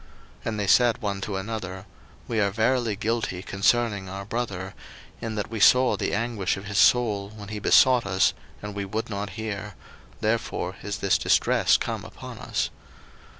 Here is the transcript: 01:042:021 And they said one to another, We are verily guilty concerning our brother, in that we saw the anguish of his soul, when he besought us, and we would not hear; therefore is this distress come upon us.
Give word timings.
01:042:021 0.39 0.45
And 0.45 0.59
they 0.59 0.65
said 0.65 0.97
one 0.97 1.21
to 1.21 1.35
another, 1.37 1.85
We 2.27 2.39
are 2.39 2.49
verily 2.49 2.95
guilty 2.95 3.43
concerning 3.43 4.09
our 4.09 4.25
brother, 4.25 4.73
in 5.21 5.35
that 5.35 5.51
we 5.51 5.59
saw 5.59 5.95
the 5.95 6.15
anguish 6.15 6.57
of 6.57 6.65
his 6.65 6.79
soul, 6.79 7.29
when 7.29 7.49
he 7.49 7.59
besought 7.59 8.07
us, 8.07 8.33
and 8.63 8.73
we 8.73 8.83
would 8.83 9.11
not 9.11 9.33
hear; 9.37 9.75
therefore 10.19 10.77
is 10.81 10.97
this 10.97 11.19
distress 11.19 11.77
come 11.77 12.03
upon 12.03 12.39
us. 12.39 12.71